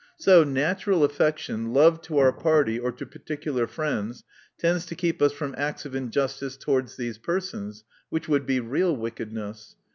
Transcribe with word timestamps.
So, 0.17 0.43
natural 0.43 1.03
affection, 1.03 1.73
love 1.73 2.01
to 2.05 2.17
our 2.17 2.33
party, 2.33 2.79
or 2.79 2.91
to 2.91 3.05
particular 3.05 3.67
friends, 3.67 4.23
tends 4.57 4.83
to 4.87 4.95
keep 4.95 5.21
us 5.21 5.31
from 5.31 5.53
acts 5.59 5.85
of 5.85 5.93
injustice 5.93 6.57
towards 6.57 6.95
these 6.97 7.19
persons: 7.19 7.83
which 8.09 8.27
would 8.27 8.47
be 8.47 8.59
real 8.59 8.95
wicked 8.95 9.31
ness. 9.31 9.75